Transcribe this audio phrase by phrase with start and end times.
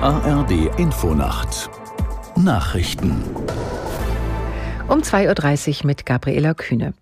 [0.00, 1.68] ARD Infonacht
[2.36, 3.20] Nachrichten
[4.86, 6.94] um 2.30 Uhr mit Gabriela Kühne.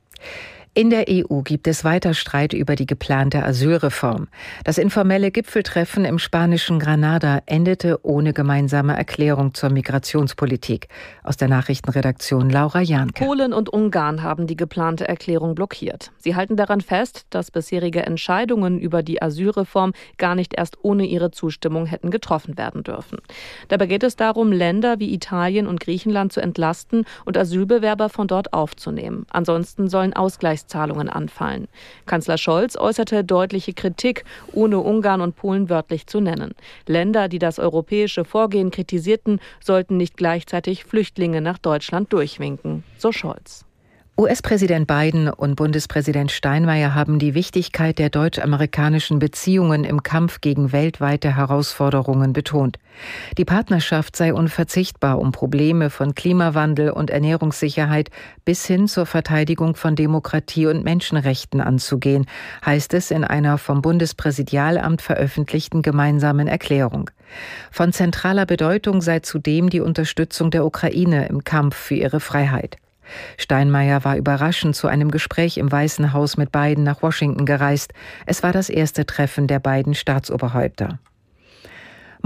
[0.79, 4.29] In der EU gibt es weiter Streit über die geplante Asylreform.
[4.63, 10.89] Das informelle Gipfeltreffen im spanischen Granada endete ohne gemeinsame Erklärung zur Migrationspolitik.
[11.23, 13.25] Aus der Nachrichtenredaktion Laura Janke.
[13.25, 16.13] Polen und Ungarn haben die geplante Erklärung blockiert.
[16.19, 21.31] Sie halten daran fest, dass bisherige Entscheidungen über die Asylreform gar nicht erst ohne ihre
[21.31, 23.21] Zustimmung hätten getroffen werden dürfen.
[23.69, 28.53] Dabei geht es darum, Länder wie Italien und Griechenland zu entlasten und Asylbewerber von dort
[28.53, 29.25] aufzunehmen.
[29.31, 31.69] Ansonsten sollen Ausgleichs Zahlungen anfallen.
[32.07, 36.55] Kanzler Scholz äußerte deutliche Kritik, ohne Ungarn und Polen wörtlich zu nennen.
[36.87, 43.67] Länder, die das europäische Vorgehen kritisierten, sollten nicht gleichzeitig Flüchtlinge nach Deutschland durchwinken, so Scholz.
[44.19, 51.37] US-Präsident Biden und Bundespräsident Steinmeier haben die Wichtigkeit der deutsch-amerikanischen Beziehungen im Kampf gegen weltweite
[51.37, 52.79] Herausforderungen betont.
[53.37, 58.09] Die Partnerschaft sei unverzichtbar, um Probleme von Klimawandel und Ernährungssicherheit
[58.47, 62.25] bis hin zur Verteidigung von Demokratie und Menschenrechten anzugehen,
[62.65, 67.11] heißt es in einer vom Bundespräsidialamt veröffentlichten gemeinsamen Erklärung.
[67.71, 72.79] Von zentraler Bedeutung sei zudem die Unterstützung der Ukraine im Kampf für ihre Freiheit.
[73.37, 77.93] Steinmeier war überraschend zu einem Gespräch im Weißen Haus mit Biden nach Washington gereist.
[78.27, 80.99] Es war das erste Treffen der beiden Staatsoberhäupter.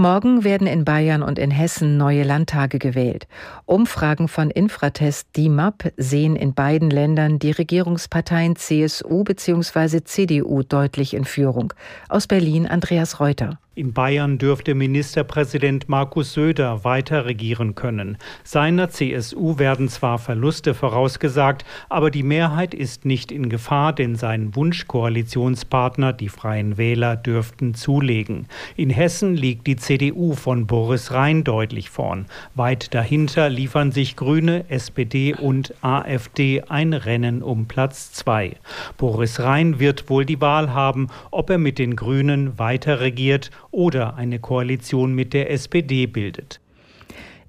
[0.01, 3.27] Morgen werden in Bayern und in Hessen neue Landtage gewählt.
[3.65, 10.03] Umfragen von Infratest DIMAP sehen in beiden Ländern die Regierungsparteien CSU bzw.
[10.03, 11.73] CDU deutlich in Führung.
[12.09, 13.59] Aus Berlin Andreas Reuter.
[13.73, 18.17] In Bayern dürfte Ministerpräsident Markus Söder weiter regieren können.
[18.43, 24.57] Seiner CSU werden zwar Verluste vorausgesagt, aber die Mehrheit ist nicht in Gefahr, denn sein
[24.57, 28.47] Wunschkoalitionspartner, die Freien Wähler, dürften zulegen.
[28.75, 32.25] In Hessen liegt die CDU von Boris Rhein deutlich vorn.
[32.55, 38.57] Weit dahinter liefern sich Grüne, SPD und AfD ein Rennen um Platz zwei.
[38.97, 44.15] Boris Rhein wird wohl die Wahl haben, ob er mit den Grünen weiter regiert oder
[44.15, 46.59] eine Koalition mit der SPD bildet.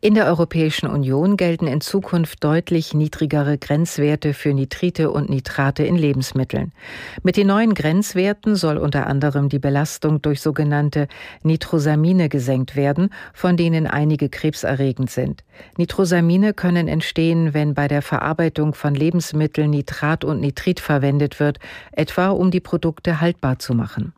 [0.04, 5.94] In der Europäischen Union gelten in Zukunft deutlich niedrigere Grenzwerte für Nitrite und Nitrate in
[5.94, 6.72] Lebensmitteln.
[7.22, 11.06] Mit den neuen Grenzwerten soll unter anderem die Belastung durch sogenannte
[11.44, 15.44] Nitrosamine gesenkt werden, von denen einige krebserregend sind.
[15.76, 21.60] Nitrosamine können entstehen, wenn bei der Verarbeitung von Lebensmitteln Nitrat und Nitrit verwendet wird,
[21.92, 24.12] etwa um die Produkte haltbar zu machen.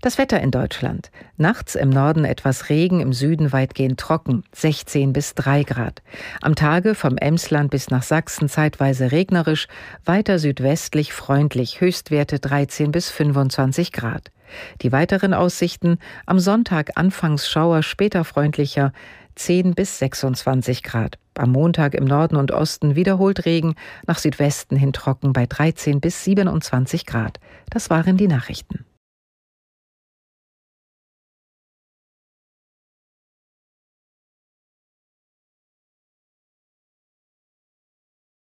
[0.00, 1.10] Das Wetter in Deutschland.
[1.38, 6.02] Nachts im Norden etwas Regen, im Süden weitgehend trocken, 16 bis 3 Grad.
[6.40, 9.66] Am Tage vom Emsland bis nach Sachsen zeitweise regnerisch,
[10.04, 14.30] weiter südwestlich freundlich, Höchstwerte 13 bis 25 Grad.
[14.82, 18.92] Die weiteren Aussichten am Sonntag anfangs Schauer, später freundlicher,
[19.34, 21.18] 10 bis 26 Grad.
[21.36, 23.74] Am Montag im Norden und Osten wiederholt Regen,
[24.06, 27.40] nach Südwesten hin trocken bei 13 bis 27 Grad.
[27.70, 28.84] Das waren die Nachrichten.